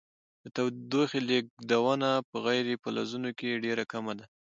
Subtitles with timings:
[0.43, 4.25] د تودوخې لیږدونه په غیر فلزونو کې ډیره کمه ده.